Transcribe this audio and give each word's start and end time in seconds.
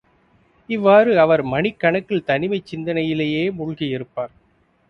இவ்வாறு 0.69 1.19
அவர் 1.19 1.43
மணிக் 1.43 1.79
கணக்கில் 1.79 2.25
தனிமைச் 2.25 2.65
சிந்தனையிலேயே 2.65 3.45
மூழ்கியிருப்பார். 3.51 4.33